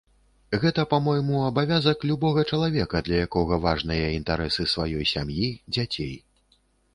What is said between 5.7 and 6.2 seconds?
дзяцей.